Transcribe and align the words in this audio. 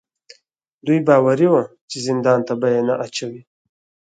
دوی 0.85 0.99
باوري 1.07 1.47
وو 1.49 1.63
چې 1.89 1.97
زندان 2.07 2.39
ته 2.47 2.53
به 2.59 2.67
یې 2.73 2.81
نه 2.87 2.95
اچوي. 3.05 3.41